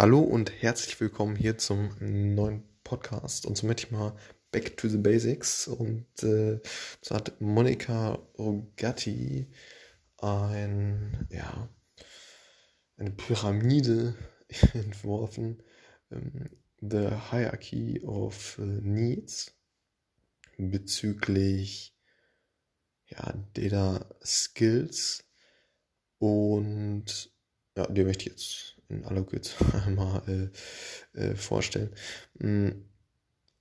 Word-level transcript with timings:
Hallo 0.00 0.20
und 0.20 0.62
herzlich 0.62 0.98
willkommen 0.98 1.36
hier 1.36 1.58
zum 1.58 1.90
neuen 2.00 2.62
Podcast. 2.84 3.44
Und 3.44 3.58
so 3.58 3.66
möchte 3.66 3.84
ich 3.84 3.92
mal 3.92 4.16
back 4.50 4.74
to 4.78 4.88
the 4.88 4.96
basics. 4.96 5.68
Und 5.68 6.06
äh, 6.22 6.58
so 7.02 7.14
hat 7.14 7.38
Monika 7.38 8.14
Rogatti 8.38 9.50
ein, 10.16 11.28
ja, 11.30 11.68
eine 12.96 13.10
Pyramide 13.10 14.14
entworfen, 14.72 15.62
ähm, 16.10 16.48
The 16.80 17.10
Hierarchy 17.30 18.00
of 18.02 18.56
Needs, 18.56 19.52
bezüglich 20.56 21.94
ja, 23.04 23.34
Data 23.52 24.08
Skills. 24.24 25.24
Und 26.16 27.30
ja, 27.76 27.86
die 27.86 28.04
möchte 28.04 28.24
ich 28.24 28.30
jetzt 28.30 28.79
in 28.90 29.04
aller 29.04 29.24
Kürze 29.24 29.54
einmal 29.86 30.50
äh, 31.14 31.34
vorstellen. 31.34 31.94
Mm, 32.38 32.70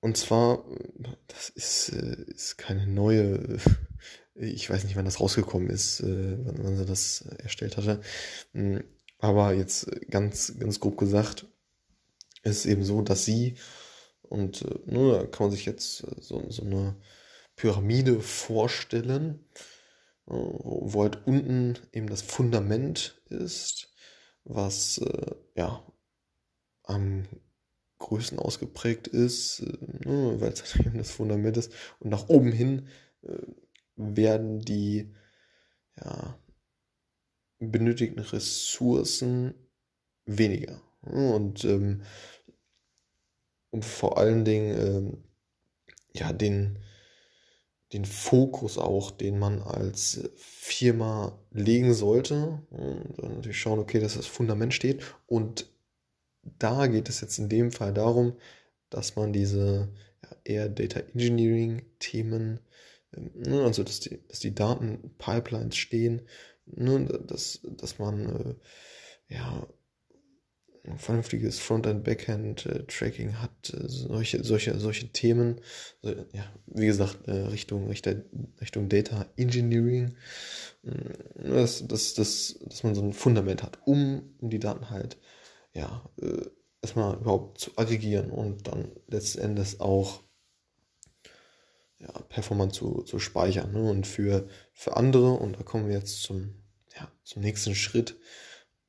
und 0.00 0.16
zwar, 0.16 0.64
das 1.28 1.48
ist, 1.50 1.88
äh, 1.90 2.24
ist 2.30 2.58
keine 2.58 2.86
neue, 2.86 3.58
ich 4.34 4.68
weiß 4.68 4.84
nicht, 4.84 4.96
wann 4.96 5.04
das 5.04 5.20
rausgekommen 5.20 5.70
ist, 5.70 6.00
äh, 6.00 6.38
wann, 6.44 6.62
wann 6.62 6.76
sie 6.76 6.86
das 6.86 7.22
erstellt 7.38 7.76
hatte. 7.76 8.00
Mm, 8.52 8.78
aber 9.18 9.54
jetzt 9.54 9.90
ganz, 10.10 10.58
ganz 10.58 10.80
grob 10.80 10.98
gesagt, 10.98 11.46
ist 12.42 12.58
es 12.58 12.66
eben 12.66 12.84
so, 12.84 13.00
dass 13.00 13.24
sie, 13.24 13.56
und 14.22 14.62
äh, 14.62 14.78
nur 14.86 15.12
ne, 15.12 15.18
da 15.20 15.26
kann 15.26 15.46
man 15.46 15.50
sich 15.56 15.64
jetzt 15.64 16.04
so, 16.20 16.44
so 16.50 16.62
eine 16.62 16.96
Pyramide 17.56 18.20
vorstellen, 18.20 19.46
wo 20.26 21.02
halt 21.02 21.26
unten 21.26 21.78
eben 21.92 22.08
das 22.08 22.22
Fundament 22.22 23.20
ist 23.28 23.93
was 24.44 24.98
äh, 24.98 25.34
ja 25.56 25.84
am 26.84 27.26
größten 27.98 28.38
ausgeprägt 28.38 29.08
ist, 29.08 29.60
äh, 29.60 30.08
ne, 30.08 30.40
weil 30.40 30.52
es 30.52 30.74
halt 30.74 30.86
eben 30.86 30.98
das 30.98 31.10
Fundament 31.10 31.56
ist. 31.56 31.72
Und 32.00 32.10
nach 32.10 32.28
oben 32.28 32.52
hin 32.52 32.88
äh, 33.22 33.38
werden 33.96 34.60
die 34.60 35.14
ja, 35.96 36.38
benötigten 37.58 38.20
Ressourcen 38.20 39.54
weniger. 40.26 40.80
Und 41.02 41.64
ähm, 41.64 42.02
um 43.70 43.82
vor 43.82 44.18
allen 44.18 44.44
Dingen 44.44 44.78
ähm, 44.78 45.24
ja, 46.14 46.32
den, 46.32 46.78
den 47.94 48.04
Fokus 48.04 48.76
auch, 48.76 49.12
den 49.12 49.38
man 49.38 49.62
als 49.62 50.28
Firma 50.36 51.38
legen 51.52 51.94
sollte. 51.94 52.60
Und 52.70 53.14
dann 53.16 53.36
natürlich 53.36 53.60
schauen, 53.60 53.78
okay, 53.78 54.00
dass 54.00 54.16
das 54.16 54.26
Fundament 54.26 54.74
steht. 54.74 55.02
Und 55.26 55.72
da 56.42 56.88
geht 56.88 57.08
es 57.08 57.20
jetzt 57.20 57.38
in 57.38 57.48
dem 57.48 57.70
Fall 57.70 57.94
darum, 57.94 58.34
dass 58.90 59.16
man 59.16 59.32
diese 59.32 59.92
ja, 60.22 60.36
eher 60.44 60.68
Data 60.68 61.00
Engineering 61.00 61.82
Themen, 62.00 62.60
ähm, 63.16 63.30
ne, 63.34 63.62
also 63.62 63.84
dass 63.84 64.00
die, 64.00 64.20
dass 64.28 64.40
die 64.40 64.54
Datenpipelines 64.54 65.76
stehen, 65.76 66.22
ne, 66.66 67.06
dass, 67.26 67.60
dass 67.76 67.98
man 67.98 68.58
äh, 69.28 69.34
ja 69.34 69.66
vernünftiges 70.98 71.58
Frontend, 71.58 72.04
Backend, 72.04 72.66
äh, 72.66 73.32
hat, 73.32 73.72
äh, 73.72 73.88
solche, 73.88 74.44
solche, 74.44 74.78
solche 74.78 75.08
Themen, 75.08 75.60
ja, 76.02 76.44
wie 76.66 76.86
gesagt, 76.86 77.26
äh, 77.26 77.32
Richtung, 77.32 77.88
Richtung, 77.88 78.88
Data 78.88 79.26
Engineering, 79.36 80.14
mm, 80.82 81.50
dass, 81.50 81.86
dass, 81.86 82.14
dass, 82.14 82.58
dass 82.66 82.82
man 82.82 82.94
so 82.94 83.02
ein 83.02 83.12
Fundament 83.12 83.62
hat, 83.62 83.78
um, 83.86 84.34
die 84.40 84.58
Daten 84.58 84.90
halt, 84.90 85.16
ja, 85.72 86.08
erstmal 86.82 87.16
überhaupt 87.16 87.58
zu 87.58 87.72
aggregieren 87.76 88.30
und 88.30 88.68
dann 88.68 88.92
letzten 89.08 89.40
Endes 89.40 89.80
auch 89.80 90.20
ja, 91.98 92.12
performant 92.28 92.74
zu, 92.74 93.02
zu 93.02 93.18
speichern. 93.18 93.72
Ne? 93.72 93.90
Und 93.90 94.06
für, 94.06 94.46
für 94.74 94.96
andere, 94.96 95.32
und 95.32 95.56
da 95.58 95.62
kommen 95.62 95.88
wir 95.88 95.96
jetzt 95.96 96.22
zum, 96.22 96.54
ja, 96.94 97.10
zum 97.22 97.42
nächsten 97.42 97.74
Schritt, 97.74 98.16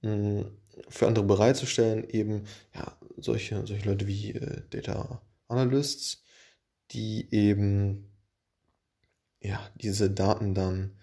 mh, 0.02 0.16
mm, 0.16 0.58
für 0.90 1.08
andere 1.08 1.26
bereitzustellen, 1.26 2.08
eben 2.10 2.46
ja, 2.74 2.98
solche, 3.18 3.66
solche 3.66 3.88
Leute 3.88 4.08
wie 4.08 4.32
äh, 4.34 4.62
Data 4.70 5.22
Analysts, 5.48 6.24
die 6.92 7.28
eben 7.32 8.12
ja, 9.40 9.70
diese 9.76 10.10
Daten 10.10 10.54
dann 10.54 10.98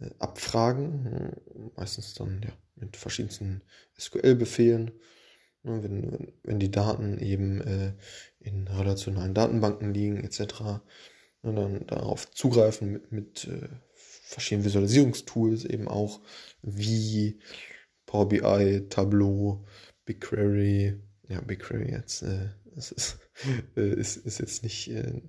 äh, 0.00 0.10
abfragen, 0.18 1.32
meistens 1.76 2.14
dann 2.14 2.42
ja, 2.42 2.52
mit 2.76 2.96
verschiedensten 2.96 3.62
SQL-Befehlen. 3.98 4.92
Ne, 5.62 5.82
wenn, 5.82 6.32
wenn, 6.42 6.58
die 6.58 6.70
Daten 6.70 7.18
eben 7.18 7.60
äh, 7.60 7.92
in 8.40 8.66
relationalen 8.66 9.34
Datenbanken 9.34 9.94
liegen 9.94 10.24
etc., 10.24 10.62
ne, 11.42 11.54
dann 11.54 11.86
darauf 11.86 12.30
zugreifen 12.32 12.92
mit, 12.92 13.12
mit 13.12 13.44
äh, 13.44 13.68
verschiedenen 13.94 14.64
Visualisierungstools 14.64 15.64
eben 15.64 15.86
auch, 15.86 16.20
wie 16.62 17.38
Power 18.12 18.28
BI, 18.28 18.88
Tableau, 18.90 19.64
BigQuery. 20.04 21.00
Ja, 21.28 21.40
BigQuery 21.40 21.92
jetzt 21.92 22.22
äh, 22.22 22.50
ist, 22.76 23.18
äh, 23.76 23.88
ist, 23.94 24.18
ist 24.18 24.38
jetzt 24.38 24.62
nicht, 24.62 24.88
äh, 24.90 25.22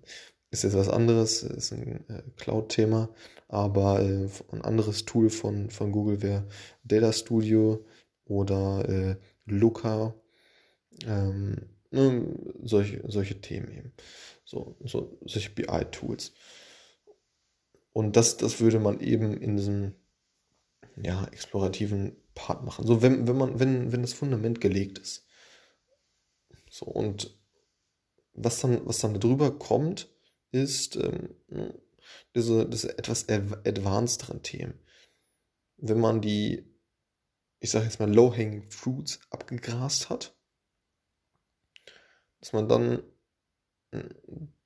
ist 0.52 0.64
jetzt 0.64 0.76
was 0.76 0.90
anderes, 0.90 1.44
ist 1.44 1.72
ein 1.72 2.04
äh, 2.10 2.24
Cloud-Thema, 2.36 3.08
aber 3.48 4.02
äh, 4.02 4.28
ein 4.52 4.62
anderes 4.64 5.06
Tool 5.06 5.30
von, 5.30 5.70
von 5.70 5.94
Google 5.94 6.22
wäre 6.22 6.46
Data 6.84 7.14
Studio 7.14 7.86
oder 8.26 8.84
äh, 8.90 9.16
Looker. 9.46 10.16
Ähm, 11.06 11.56
ne, 11.90 12.36
solche, 12.64 13.02
solche 13.10 13.40
Themen 13.40 13.72
eben. 13.72 13.94
So, 14.44 14.76
so, 14.84 15.18
solche 15.26 15.52
BI-Tools. 15.52 16.34
Und 17.94 18.18
das, 18.18 18.36
das 18.36 18.60
würde 18.60 18.80
man 18.80 19.00
eben 19.00 19.38
in 19.38 19.56
diesem 19.56 19.94
ja, 20.96 21.26
explorativen 21.26 22.16
Part 22.36 22.64
machen. 22.64 22.86
So, 22.86 23.02
wenn, 23.02 23.28
wenn 23.28 23.38
man, 23.38 23.60
wenn, 23.60 23.92
wenn 23.92 24.02
das 24.02 24.14
Fundament 24.14 24.62
gelegt 24.62 25.00
ist. 25.00 25.26
So, 26.70 26.86
und 26.86 27.38
was 28.34 28.60
dann, 28.62 28.86
was 28.86 29.00
dann 29.00 29.20
drüber 29.20 29.58
kommt, 29.58 30.10
ist 30.52 30.96
ähm, 30.96 31.36
diese, 32.36 32.68
diese 32.68 32.98
etwas 32.98 33.30
advancederen 33.30 34.42
Themen. 34.42 34.80
Wenn 35.78 36.00
man 36.00 36.22
die, 36.22 36.66
ich 37.60 37.72
sage 37.72 37.86
jetzt 37.86 38.00
mal, 38.00 38.12
low-hanging 38.12 38.70
fruits 38.70 39.20
abgegrast 39.30 40.10
hat, 40.10 40.36
dass 42.40 42.54
man 42.54 42.68
dann, 42.68 43.04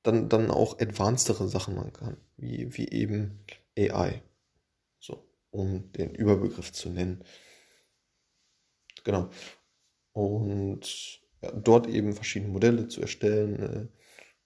dann, 0.03 0.29
dann 0.29 0.51
auch 0.51 0.79
advancedere 0.79 1.47
Sachen 1.47 1.75
machen 1.75 1.93
kann, 1.93 2.17
wie, 2.37 2.75
wie 2.75 2.87
eben 2.89 3.43
AI. 3.77 4.23
So, 4.99 5.26
um 5.51 5.91
den 5.93 6.13
Überbegriff 6.13 6.71
zu 6.71 6.89
nennen. 6.89 7.23
Genau. 9.03 9.29
Und 10.11 11.21
ja, 11.41 11.51
dort 11.51 11.87
eben 11.87 12.13
verschiedene 12.13 12.51
Modelle 12.51 12.87
zu 12.87 13.01
erstellen 13.01 13.59
äh, 13.59 13.87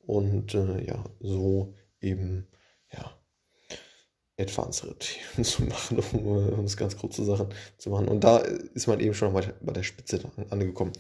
und 0.06 0.54
äh, 0.54 0.86
ja, 0.86 1.04
so 1.20 1.74
eben 2.02 2.48
ja, 2.92 3.18
advanced 4.38 5.00
Themen 5.00 5.44
zu 5.46 5.64
machen, 5.64 6.00
um, 6.12 6.26
äh, 6.26 6.52
um 6.52 6.64
das 6.64 6.78
ganz 6.78 6.98
kurze 6.98 7.24
Sachen 7.24 7.50
zu 7.78 7.90
machen. 7.90 8.08
Und 8.08 8.24
da 8.24 8.38
ist 8.38 8.88
man 8.88 9.00
eben 9.00 9.14
schon 9.14 9.34
bei, 9.34 9.42
bei 9.62 9.74
der 9.74 9.84
Spitze 9.84 10.22
angekommen. 10.50 10.94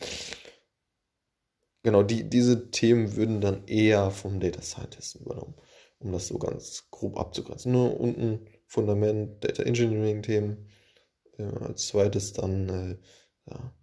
Genau, 1.83 2.03
die, 2.03 2.29
diese 2.29 2.69
Themen 2.69 3.15
würden 3.15 3.41
dann 3.41 3.65
eher 3.67 4.11
vom 4.11 4.39
Data 4.39 4.61
Scientist 4.61 5.15
übernommen, 5.15 5.55
um 5.99 6.11
das 6.11 6.27
so 6.27 6.37
ganz 6.37 6.87
grob 6.91 7.17
abzugrenzen. 7.17 7.71
Nur 7.71 7.99
unten 7.99 8.45
Fundament, 8.71 9.43
Data 9.43 9.63
Engineering 9.63 10.21
Themen, 10.21 10.69
äh, 11.37 11.43
als 11.43 11.87
zweites 11.87 12.31
dann 12.31 12.69
äh, 12.69 12.97
ja, 13.51 13.73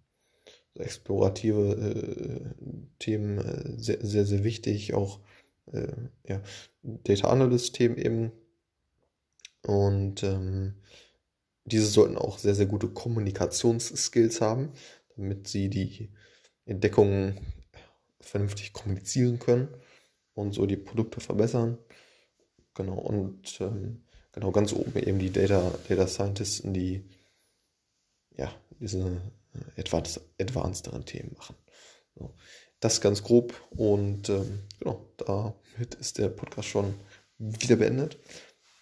explorative 0.79 1.75
äh, 1.75 2.89
Themen 2.97 3.37
äh, 3.37 3.79
sehr, 3.79 4.03
sehr, 4.03 4.25
sehr 4.25 4.43
wichtig, 4.43 4.95
auch 4.95 5.19
äh, 5.71 5.93
ja, 6.27 6.41
Data 6.81 7.29
Analyst-Themen 7.29 7.97
eben. 7.99 8.31
Und 9.61 10.23
ähm, 10.23 10.73
diese 11.65 11.85
sollten 11.85 12.17
auch 12.17 12.39
sehr, 12.39 12.55
sehr 12.55 12.65
gute 12.65 12.87
Kommunikationsskills 12.89 14.41
haben, 14.41 14.71
damit 15.15 15.47
sie 15.47 15.69
die 15.69 16.09
Entdeckungen 16.65 17.39
vernünftig 18.21 18.73
kommunizieren 18.73 19.37
können 19.37 19.67
und 20.33 20.53
so 20.53 20.65
die 20.65 20.77
Produkte 20.77 21.19
verbessern. 21.19 21.77
Genau, 22.73 22.97
und 22.97 23.61
ähm, 23.61 24.01
genau 24.39 24.51
ganz 24.51 24.73
oben 24.73 24.97
eben 24.97 25.19
die 25.19 25.31
Data, 25.31 25.71
Data 25.87 26.07
Scientisten, 26.07 26.73
die 26.73 27.03
ja, 28.37 28.51
diese 28.79 29.21
etwas 29.75 30.21
advancederen 30.39 31.05
Themen 31.05 31.35
machen. 31.37 31.55
So, 32.15 32.33
das 32.79 33.01
ganz 33.01 33.23
grob 33.23 33.53
und 33.71 34.29
ähm, 34.29 34.63
genau, 34.79 35.05
damit 35.17 35.95
ist 35.95 36.17
der 36.17 36.29
Podcast 36.29 36.69
schon 36.69 36.93
wieder 37.37 37.75
beendet. 37.75 38.17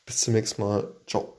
Bis 0.06 0.22
zum 0.22 0.34
nächsten 0.34 0.62
Mal. 0.62 0.96
Ciao. 1.08 1.37